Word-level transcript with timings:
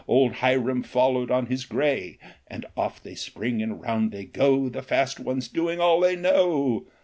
Old 0.07 0.33
Hiram 0.37 0.81
followed 0.81 1.29
on 1.29 1.45
his 1.45 1.63
gray, 1.63 2.17
And 2.47 2.65
off 2.75 3.03
they 3.03 3.13
spring, 3.13 3.61
and 3.61 3.79
round 3.79 4.11
they 4.11 4.25
go, 4.25 4.67
The 4.67 4.81
fast 4.81 5.19
ones 5.19 5.47
doing 5.47 5.79
"all 5.79 5.99
they 5.99 6.15
know." 6.15 6.87